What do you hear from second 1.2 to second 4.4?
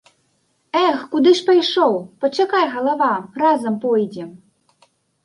ж пайшоў, пачакай, галава, разам пойдзем.